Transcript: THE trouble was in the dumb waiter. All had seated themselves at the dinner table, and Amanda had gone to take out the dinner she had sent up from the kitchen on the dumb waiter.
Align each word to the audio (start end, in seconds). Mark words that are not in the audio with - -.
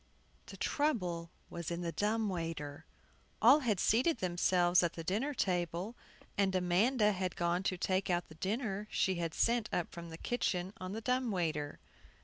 THE 0.47 0.57
trouble 0.57 1.29
was 1.51 1.69
in 1.69 1.81
the 1.81 1.91
dumb 1.91 2.27
waiter. 2.27 2.85
All 3.39 3.59
had 3.59 3.79
seated 3.79 4.17
themselves 4.17 4.81
at 4.81 4.93
the 4.93 5.03
dinner 5.03 5.35
table, 5.35 5.95
and 6.39 6.55
Amanda 6.55 7.11
had 7.11 7.35
gone 7.35 7.61
to 7.61 7.77
take 7.77 8.09
out 8.09 8.27
the 8.27 8.33
dinner 8.33 8.87
she 8.89 9.13
had 9.21 9.35
sent 9.35 9.69
up 9.71 9.91
from 9.91 10.09
the 10.09 10.17
kitchen 10.17 10.73
on 10.77 10.93
the 10.93 11.01
dumb 11.01 11.29
waiter. 11.29 11.77